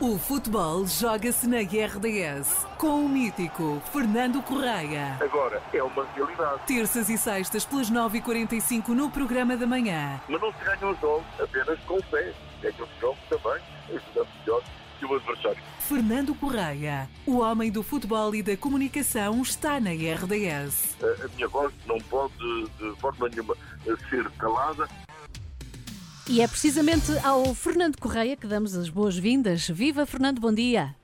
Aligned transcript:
O 0.00 0.18
futebol 0.18 0.86
joga-se 0.86 1.46
na 1.46 1.58
RDS 1.58 2.66
com 2.78 3.04
o 3.04 3.06
mítico 3.06 3.82
Fernando 3.92 4.40
Correia. 4.40 5.18
Agora 5.20 5.62
é 5.74 5.82
uma 5.82 6.06
realidade. 6.14 6.62
Terças 6.66 7.10
e 7.10 7.18
sextas 7.18 7.66
pelas 7.66 7.90
9h45 7.90 8.88
no 8.88 9.10
programa 9.10 9.58
da 9.58 9.66
manhã. 9.66 10.18
Mas 10.26 10.40
não 10.40 10.50
se 10.54 10.64
ganham 10.64 10.92
os 10.92 11.00
jogos 11.00 11.26
apenas 11.38 11.78
com 11.80 11.98
o 11.98 12.02
pé. 12.04 12.32
Ganham 12.62 12.82
os 12.82 12.98
jogos 12.98 13.18
também, 13.28 13.62
ajudando 13.90 14.28
melhor 14.40 14.62
que 14.98 15.04
o 15.04 15.14
adversário. 15.16 15.62
Fernando 15.80 16.34
Correia, 16.34 17.06
o 17.26 17.40
homem 17.40 17.70
do 17.70 17.82
futebol 17.82 18.34
e 18.34 18.42
da 18.42 18.56
comunicação, 18.56 19.42
está 19.42 19.78
na 19.78 19.90
RDS. 19.90 20.96
A, 21.02 21.26
a 21.26 21.28
minha 21.34 21.48
voz 21.48 21.74
não 21.86 21.98
pode, 21.98 22.34
de 22.78 23.00
forma 23.00 23.28
nenhuma, 23.28 23.54
ser 24.08 24.30
calada. 24.38 24.88
E 26.30 26.40
é 26.40 26.46
precisamente 26.46 27.10
ao 27.24 27.44
Fernando 27.56 27.96
Correia 27.98 28.36
que 28.36 28.46
damos 28.46 28.76
as 28.76 28.88
boas-vindas. 28.88 29.68
Viva 29.68 30.06
Fernando, 30.06 30.40
bom 30.40 30.54
dia. 30.54 30.94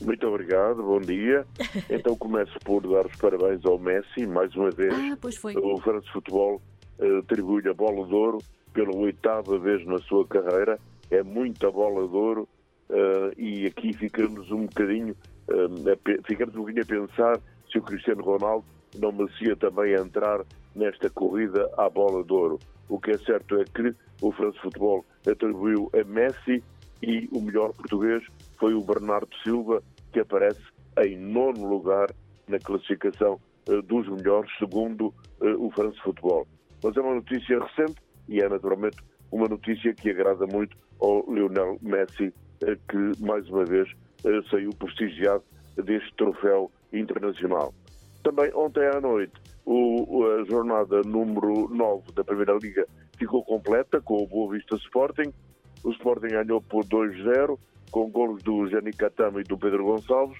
Muito 0.00 0.24
obrigado, 0.24 0.84
bom 0.84 1.00
dia. 1.00 1.44
Então 1.90 2.14
começo 2.14 2.56
por 2.64 2.80
dar 2.86 3.04
os 3.04 3.16
parabéns 3.16 3.64
ao 3.64 3.76
Messi, 3.76 4.24
mais 4.24 4.54
uma 4.54 4.70
vez. 4.70 4.94
Ah, 4.94 5.18
pois 5.20 5.36
foi. 5.36 5.56
O 5.56 5.78
França 5.78 6.06
Futebol 6.12 6.62
uh, 7.00 7.18
atribui-lhe 7.18 7.68
a 7.70 7.74
bola 7.74 8.06
de 8.06 8.14
ouro 8.14 8.38
pela 8.72 8.94
oitava 8.94 9.58
vez 9.58 9.84
na 9.84 9.98
sua 9.98 10.24
carreira. 10.28 10.78
É 11.10 11.24
muita 11.24 11.68
bola 11.68 12.06
de 12.06 12.14
ouro 12.14 12.48
uh, 12.88 13.32
e 13.36 13.66
aqui 13.66 13.92
ficamos 13.92 14.48
um 14.52 14.66
bocadinho, 14.66 15.16
uh, 15.48 15.90
a, 15.90 16.24
ficamos 16.24 16.54
um 16.54 16.60
bocadinho 16.60 16.84
a 16.84 16.86
pensar 16.86 17.40
se 17.68 17.78
o 17.78 17.82
Cristiano 17.82 18.22
Ronaldo 18.22 18.64
não 18.96 19.10
merecia 19.10 19.56
também 19.56 19.94
entrar 19.94 20.44
nesta 20.74 21.10
corrida 21.10 21.70
à 21.76 21.88
bola 21.88 22.24
de 22.24 22.32
ouro. 22.32 22.58
O 22.88 22.98
que 22.98 23.12
é 23.12 23.18
certo 23.18 23.60
é 23.60 23.64
que 23.64 23.94
o 24.20 24.32
France 24.32 24.58
Futebol 24.60 25.04
atribuiu 25.26 25.90
a 25.94 26.04
Messi 26.04 26.62
e 27.02 27.28
o 27.32 27.40
melhor 27.40 27.72
português 27.72 28.22
foi 28.58 28.74
o 28.74 28.82
Bernardo 28.82 29.28
Silva, 29.42 29.82
que 30.12 30.20
aparece 30.20 30.60
em 30.98 31.16
nono 31.16 31.66
lugar 31.66 32.08
na 32.48 32.58
classificação 32.58 33.40
uh, 33.68 33.82
dos 33.82 34.08
melhores, 34.08 34.50
segundo 34.58 35.06
uh, 35.40 35.66
o 35.66 35.70
France 35.72 35.98
Futebol. 36.02 36.46
Mas 36.82 36.96
é 36.96 37.00
uma 37.00 37.14
notícia 37.14 37.58
recente 37.58 38.00
e 38.28 38.40
é 38.40 38.48
naturalmente 38.48 38.98
uma 39.30 39.48
notícia 39.48 39.94
que 39.94 40.10
agrada 40.10 40.46
muito 40.46 40.76
ao 41.00 41.24
Lionel 41.32 41.78
Messi, 41.82 42.32
uh, 42.62 42.76
que 42.88 43.24
mais 43.24 43.48
uma 43.48 43.64
vez 43.64 43.88
saiu 44.50 44.70
prestigiado 44.70 45.42
deste 45.76 46.14
troféu 46.14 46.70
internacional. 46.92 47.74
Também 48.22 48.52
ontem 48.54 48.86
à 48.86 49.00
noite, 49.00 49.32
o, 49.64 50.24
a 50.26 50.44
jornada 50.44 51.02
número 51.02 51.68
9 51.68 52.12
da 52.12 52.24
Primeira 52.24 52.54
Liga 52.54 52.86
ficou 53.16 53.44
completa 53.44 54.00
com 54.00 54.22
o 54.22 54.26
Boa 54.26 54.52
Vista 54.54 54.76
Sporting. 54.76 55.32
O 55.84 55.90
Sporting 55.90 56.28
ganhou 56.28 56.60
por 56.60 56.84
2-0, 56.84 57.58
com 57.90 58.10
golos 58.10 58.42
do 58.42 58.66
Jani 58.68 58.92
Catama 58.92 59.40
e 59.40 59.44
do 59.44 59.56
Pedro 59.56 59.84
Gonçalves. 59.84 60.38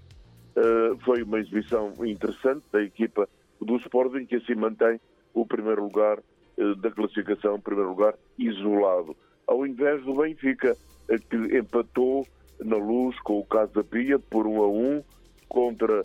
Uh, 0.57 0.99
foi 1.05 1.23
uma 1.23 1.39
exibição 1.39 1.93
interessante 2.05 2.65
da 2.73 2.83
equipa 2.83 3.29
do 3.61 3.77
Sporting, 3.77 4.27
que 4.27 4.37
assim 4.37 4.55
mantém 4.55 5.01
o 5.33 5.47
primeiro 5.47 5.85
lugar 5.85 6.19
uh, 6.19 6.75
da 6.77 6.91
classificação, 6.91 7.61
primeiro 7.61 7.91
lugar 7.91 8.15
isolado. 8.39 9.17
Ao 9.47 9.67
invés 9.67 10.05
do 10.05 10.15
Benfica, 10.15 10.77
uh, 11.09 11.19
que 11.29 11.57
empatou 11.57 12.27
na 12.61 12.77
luz 12.77 13.19
com 13.21 13.39
o 13.39 13.45
Casa 13.45 13.83
Pia 13.83 14.19
por 14.19 14.47
1 14.47 14.63
a 14.63 14.69
1 14.69 15.05
contra 15.49 16.05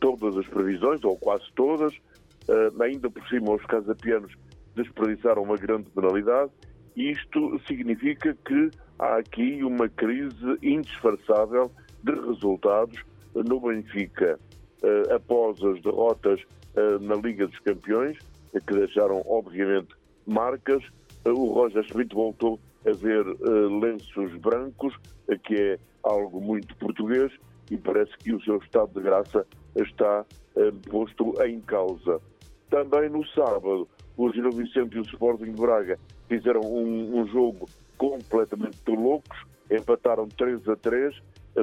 todas 0.00 0.34
as 0.38 0.46
previsões, 0.46 1.04
ou 1.04 1.14
quase 1.18 1.44
todas. 1.54 1.92
Ainda 2.80 3.10
por 3.10 3.26
cima, 3.28 3.54
os 3.54 3.64
casapianos 3.66 4.34
desperdiçaram 4.74 5.42
uma 5.42 5.56
grande 5.56 5.90
penalidade. 5.90 6.50
Isto 6.96 7.60
significa 7.66 8.36
que 8.44 8.70
há 8.98 9.16
aqui 9.18 9.62
uma 9.62 9.88
crise 9.88 10.58
indisfarçável 10.62 11.70
de 12.02 12.12
resultados 12.12 13.02
no 13.34 13.60
Benfica. 13.60 14.38
Uh, 14.82 15.14
após 15.14 15.62
as 15.62 15.80
derrotas 15.82 16.40
uh, 16.40 16.98
na 17.00 17.16
Liga 17.16 17.46
dos 17.46 17.58
Campeões, 17.60 18.16
que 18.52 18.74
deixaram, 18.74 19.22
obviamente, 19.26 19.88
marcas, 20.26 20.82
uh, 21.26 21.30
o 21.30 21.52
Roger 21.52 21.82
Schmidt 21.84 22.14
voltou 22.14 22.60
a 22.86 22.92
ver 22.92 23.24
lenços 23.80 24.32
brancos, 24.36 24.96
que 25.44 25.54
é 25.54 25.78
algo 26.02 26.40
muito 26.40 26.74
português, 26.76 27.32
e 27.70 27.76
parece 27.76 28.16
que 28.18 28.32
o 28.32 28.40
seu 28.42 28.58
estado 28.58 28.92
de 28.94 29.00
graça 29.00 29.44
está 29.76 30.24
posto 30.88 31.34
em 31.44 31.60
causa. 31.60 32.20
Também 32.70 33.08
no 33.08 33.26
sábado, 33.28 33.88
o 34.16 34.32
Gil 34.32 34.50
Vicente 34.50 34.96
e 34.96 35.00
o 35.00 35.02
Sporting 35.02 35.52
de 35.52 35.60
Braga 35.60 35.98
fizeram 36.28 36.60
um, 36.60 37.20
um 37.20 37.26
jogo 37.28 37.68
completamente 37.96 38.78
de 38.86 38.94
loucos, 38.94 39.38
empataram 39.70 40.28
3 40.28 40.68
a 40.68 40.76
3, 40.76 41.16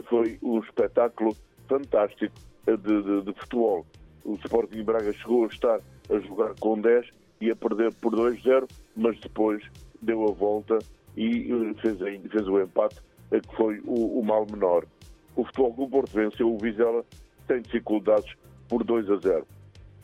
foi 0.09 0.37
um 0.41 0.59
espetáculo 0.59 1.35
fantástico 1.67 2.35
de, 2.65 2.77
de, 2.77 3.21
de, 3.21 3.33
futebol. 3.39 3.85
O 4.23 4.33
Sporting 4.35 4.77
de 4.77 4.83
Braga 4.83 5.13
chegou 5.13 5.45
a 5.45 5.47
estar 5.47 5.79
a 6.09 6.19
jogar 6.19 6.55
com 6.59 6.79
10 6.79 7.07
e 7.41 7.51
a 7.51 7.55
perder 7.55 7.93
por 7.95 8.15
2-0, 8.15 8.67
mas 8.95 9.19
depois 9.19 9.63
deu 10.01 10.27
a 10.27 10.31
volta 10.31 10.79
e 11.15 11.47
fez, 11.81 11.99
fez 11.99 12.47
o 12.47 12.59
empate, 12.59 12.99
que 13.29 13.55
foi 13.55 13.79
o, 13.85 14.19
o 14.19 14.25
mal 14.25 14.45
menor. 14.49 14.85
O 15.35 15.43
futebol 15.45 15.73
do 15.73 15.87
Porto 15.87 16.13
venceu 16.13 16.51
o 16.51 16.57
Vizela 16.57 17.05
sem 17.47 17.61
dificuldades 17.61 18.33
por 18.67 18.83
2 18.83 19.09
a 19.11 19.17
0. 19.17 19.47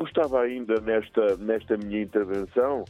Gostava 0.01 0.41
ainda 0.41 0.81
nesta, 0.81 1.38
nesta 1.38 1.78
minha 1.78 2.01
intervenção 2.01 2.84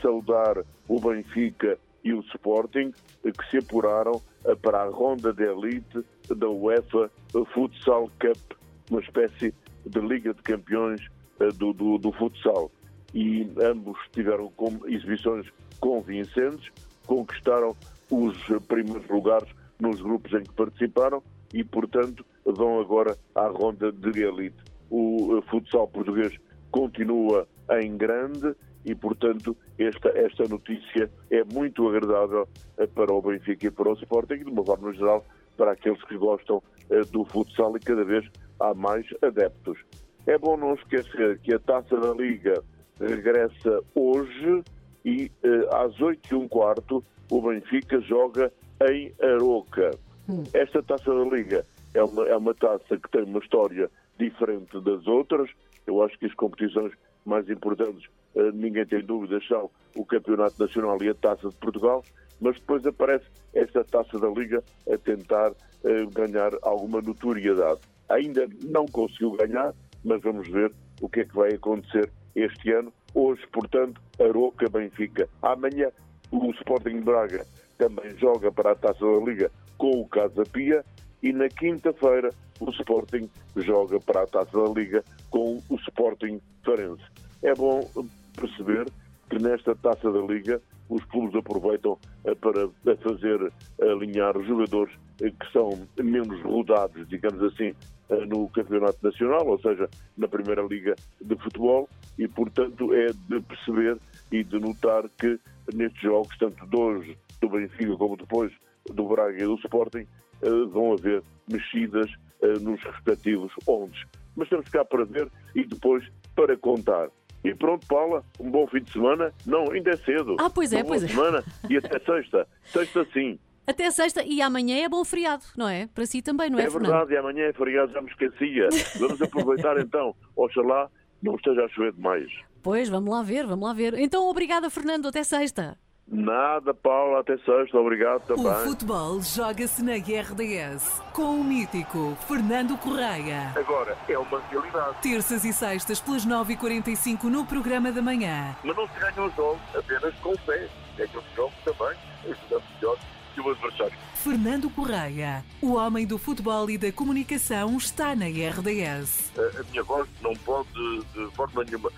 saudar 0.00 0.56
o 0.86 1.00
Benfica 1.00 1.76
e 2.04 2.12
o 2.12 2.20
Sporting 2.20 2.92
que 3.22 3.50
se 3.50 3.58
apuraram 3.58 4.22
para 4.62 4.82
a 4.82 4.88
ronda 4.88 5.32
de 5.32 5.42
elite 5.42 6.04
da 6.28 6.48
UEFA 6.48 7.10
Futsal 7.52 8.08
Cup, 8.20 8.56
uma 8.88 9.00
espécie 9.00 9.52
de 9.84 9.98
Liga 9.98 10.32
de 10.32 10.42
Campeões 10.42 11.00
eh, 11.40 11.48
do, 11.48 11.72
do, 11.72 11.98
do 11.98 12.12
futsal. 12.12 12.70
E 13.12 13.50
ambos 13.60 13.98
tiveram 14.12 14.52
exibições 14.86 15.48
convincentes, 15.80 16.70
conquistaram 17.04 17.74
os 18.08 18.36
primeiros 18.68 19.08
lugares 19.08 19.48
nos 19.80 20.00
grupos 20.00 20.32
em 20.32 20.44
que 20.44 20.52
participaram 20.52 21.20
e, 21.52 21.64
portanto, 21.64 22.24
vão 22.44 22.78
agora 22.78 23.18
à 23.34 23.48
ronda 23.48 23.90
de 23.90 24.22
elite 24.22 24.73
o 24.90 25.42
futsal 25.50 25.88
português 25.88 26.36
continua 26.70 27.46
em 27.82 27.96
grande 27.96 28.54
e, 28.84 28.94
portanto, 28.94 29.56
esta, 29.78 30.10
esta 30.10 30.46
notícia 30.46 31.10
é 31.30 31.42
muito 31.44 31.88
agradável 31.88 32.46
eh, 32.76 32.86
para 32.86 33.12
o 33.12 33.22
Benfica 33.22 33.66
e 33.66 33.70
para 33.70 33.90
o 33.90 33.94
Sporting 33.94 34.34
e, 34.34 34.44
de 34.44 34.50
uma 34.50 34.64
forma 34.64 34.92
geral, 34.92 35.24
para 35.56 35.72
aqueles 35.72 36.02
que 36.04 36.16
gostam 36.18 36.62
eh, 36.90 37.00
do 37.10 37.24
futsal 37.24 37.74
e 37.76 37.80
cada 37.80 38.04
vez 38.04 38.28
há 38.60 38.74
mais 38.74 39.06
adeptos. 39.22 39.78
É 40.26 40.36
bom 40.36 40.56
não 40.56 40.74
esquecer 40.74 41.38
que 41.38 41.54
a 41.54 41.58
Taça 41.58 41.96
da 41.96 42.12
Liga 42.12 42.62
regressa 43.00 43.80
hoje 43.94 44.62
e 45.04 45.30
eh, 45.42 45.68
às 45.72 45.98
8 46.00 46.32
e 46.32 46.34
um 46.34 46.46
quarto 46.46 47.02
o 47.30 47.40
Benfica 47.40 48.00
joga 48.00 48.52
em 48.90 49.14
Aroca. 49.22 49.92
Hum. 50.28 50.42
Esta 50.52 50.82
Taça 50.82 51.14
da 51.14 51.24
Liga 51.24 51.64
é 51.94 52.02
uma, 52.02 52.26
é 52.26 52.36
uma 52.36 52.54
taça 52.54 52.96
que 52.98 53.10
tem 53.10 53.22
uma 53.22 53.38
história 53.38 53.90
diferente 54.18 54.80
das 54.80 55.06
outras. 55.06 55.50
Eu 55.86 56.02
acho 56.02 56.18
que 56.18 56.26
as 56.26 56.34
competições 56.34 56.92
mais 57.24 57.48
importantes, 57.48 58.08
eh, 58.34 58.50
ninguém 58.52 58.86
tem 58.86 59.04
dúvidas, 59.04 59.46
são 59.46 59.70
o 59.96 60.04
Campeonato 60.04 60.58
Nacional 60.58 61.02
e 61.02 61.08
a 61.08 61.14
Taça 61.14 61.48
de 61.48 61.56
Portugal, 61.56 62.04
mas 62.40 62.56
depois 62.56 62.84
aparece 62.86 63.24
esta 63.54 63.84
Taça 63.84 64.18
da 64.18 64.28
Liga 64.28 64.62
a 64.90 64.98
tentar 64.98 65.52
eh, 65.84 66.06
ganhar 66.12 66.52
alguma 66.62 67.00
notoriedade. 67.00 67.80
Ainda 68.08 68.46
não 68.62 68.86
conseguiu 68.86 69.32
ganhar, 69.32 69.74
mas 70.04 70.20
vamos 70.20 70.48
ver 70.48 70.72
o 71.00 71.08
que 71.08 71.20
é 71.20 71.24
que 71.24 71.34
vai 71.34 71.54
acontecer 71.54 72.10
este 72.34 72.72
ano. 72.72 72.92
Hoje, 73.14 73.46
portanto, 73.52 74.00
Aroca 74.20 74.68
Benfica. 74.68 75.28
Amanhã, 75.40 75.90
o 76.30 76.50
Sporting 76.52 77.00
Braga 77.00 77.46
também 77.78 78.16
joga 78.18 78.50
para 78.52 78.72
a 78.72 78.74
Taça 78.74 79.04
da 79.04 79.24
Liga 79.24 79.50
com 79.78 80.00
o 80.00 80.08
Casa 80.08 80.42
Pia 80.44 80.84
e 81.22 81.32
na 81.32 81.48
quinta-feira 81.48 82.30
o 82.60 82.70
Sporting 82.70 83.28
joga 83.56 84.00
para 84.00 84.22
a 84.22 84.26
Taça 84.26 84.56
da 84.56 84.68
Liga 84.68 85.04
com 85.30 85.62
o 85.68 85.74
Sporting 85.76 86.40
Farense. 86.64 87.02
É 87.42 87.54
bom 87.54 87.88
perceber 88.36 88.86
que 89.28 89.38
nesta 89.38 89.74
Taça 89.74 90.10
da 90.10 90.20
Liga 90.20 90.60
os 90.88 91.02
clubes 91.06 91.34
aproveitam 91.34 91.98
eh, 92.24 92.34
para 92.34 92.68
fazer 92.96 93.52
alinhar 93.80 94.34
jogadores 94.42 94.94
eh, 95.22 95.30
que 95.30 95.52
são 95.52 95.70
menos 95.98 96.40
rodados, 96.42 97.08
digamos 97.08 97.42
assim, 97.42 97.74
eh, 98.10 98.26
no 98.26 98.48
Campeonato 98.50 98.98
Nacional, 99.02 99.46
ou 99.46 99.58
seja, 99.60 99.88
na 100.16 100.28
Primeira 100.28 100.62
Liga 100.62 100.94
de 101.20 101.34
Futebol, 101.36 101.88
e 102.18 102.28
portanto 102.28 102.92
é 102.92 103.06
de 103.06 103.40
perceber 103.40 103.98
e 104.30 104.44
de 104.44 104.58
notar 104.58 105.08
que 105.18 105.38
nestes 105.72 106.02
jogos, 106.02 106.36
tanto 106.38 106.66
de 106.66 106.76
hoje 106.76 107.18
do 107.40 107.48
Benfica 107.48 107.96
como 107.96 108.16
depois 108.16 108.52
do 108.92 109.08
Braga 109.08 109.42
e 109.42 109.46
do 109.46 109.54
Sporting, 109.54 110.06
eh, 110.42 110.64
vão 110.70 110.92
haver 110.92 111.22
mexidas 111.50 112.10
eh, 112.10 112.23
nos 112.60 112.82
respectivos 112.82 113.52
ondes. 113.66 114.02
Mas 114.36 114.46
estamos 114.46 114.68
cá 114.68 114.84
para 114.84 115.04
ver 115.04 115.28
e 115.54 115.64
depois 115.64 116.04
para 116.34 116.56
contar. 116.56 117.08
E 117.44 117.54
pronto, 117.54 117.86
Paula, 117.86 118.24
um 118.40 118.50
bom 118.50 118.66
fim 118.66 118.80
de 118.80 118.90
semana. 118.92 119.32
Não, 119.46 119.70
ainda 119.70 119.90
é 119.90 119.96
cedo. 119.98 120.36
Ah, 120.40 120.48
pois 120.48 120.72
é, 120.72 120.78
uma 120.78 120.86
pois 120.86 121.02
boa 121.02 121.10
é. 121.10 121.14
semana 121.14 121.44
e 121.68 121.76
até 121.76 121.98
sexta. 122.00 122.48
Sexta 122.64 123.06
sim. 123.12 123.38
Até 123.66 123.90
sexta 123.90 124.22
e 124.24 124.42
amanhã 124.42 124.76
é 124.84 124.88
bom 124.88 125.04
feriado, 125.04 125.44
não 125.56 125.68
é? 125.68 125.86
Para 125.86 126.04
si 126.06 126.20
também, 126.20 126.50
não 126.50 126.58
é, 126.58 126.64
É 126.64 126.70
Fernando? 126.70 126.90
verdade, 126.90 127.12
e 127.14 127.16
amanhã 127.16 127.44
é 127.44 127.52
feriado, 127.52 127.92
já 127.92 128.00
me 128.02 128.10
esquecia. 128.10 128.68
Vamos 128.98 129.20
aproveitar 129.22 129.78
então. 129.78 130.14
Oxalá 130.36 130.90
não 131.22 131.36
esteja 131.36 131.64
a 131.64 131.68
chover 131.68 131.92
demais. 131.92 132.30
Pois, 132.62 132.88
vamos 132.88 133.10
lá 133.10 133.22
ver, 133.22 133.46
vamos 133.46 133.66
lá 133.66 133.74
ver. 133.74 133.94
Então, 133.98 134.28
obrigada, 134.28 134.68
Fernando. 134.70 135.08
Até 135.08 135.22
sexta. 135.22 135.78
Nada, 136.06 136.74
Paula, 136.74 137.20
até 137.20 137.36
sexta, 137.38 137.78
obrigado 137.78 138.22
O 138.30 138.36
também. 138.36 138.68
futebol 138.68 139.20
joga-se 139.22 139.82
na 139.82 139.94
RDS 139.94 141.00
com 141.12 141.40
o 141.40 141.44
mítico 141.44 142.16
Fernando 142.28 142.76
Correia. 142.76 143.52
Agora, 143.56 143.96
é 144.08 144.18
uma 144.18 144.38
realidade. 144.50 144.96
Terças 145.00 145.44
e 145.44 145.52
sextas 145.52 146.00
pelas 146.00 146.26
9h45 146.26 147.24
no 147.24 147.46
programa 147.46 147.90
da 147.90 148.02
manhã. 148.02 148.54
Mas 148.62 148.76
não 148.76 148.86
se 148.88 149.00
ganham 149.00 149.26
os 149.26 149.34
jogos 149.34 149.60
apenas 149.74 150.14
com 150.16 150.36
fé. 150.38 150.68
Ganham 150.96 151.18
os 151.18 151.34
jogos 151.34 151.54
também, 151.64 151.96
ajudando 152.24 152.62
melhor 152.76 152.98
que 153.34 153.40
o 153.40 153.50
adversário. 153.50 153.94
Fernando 154.14 154.70
Correia, 154.70 155.44
o 155.60 155.74
homem 155.74 156.06
do 156.06 156.18
futebol 156.18 156.70
e 156.70 156.78
da 156.78 156.92
comunicação, 156.92 157.76
está 157.76 158.14
na 158.14 158.26
RDS. 158.26 159.32
A, 159.36 159.60
a 159.60 159.64
minha 159.70 159.82
voz 159.82 160.08
não 160.22 160.34
pode, 160.34 160.68
de 161.14 161.30
forma 161.34 161.64
nenhuma, 161.64 161.90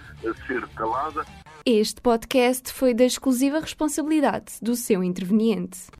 ser 0.46 0.66
calada. 0.68 1.24
Este 1.68 2.00
podcast 2.00 2.72
foi 2.72 2.94
da 2.94 3.02
exclusiva 3.02 3.58
responsabilidade 3.58 4.52
do 4.62 4.76
seu 4.76 5.02
interveniente. 5.02 5.90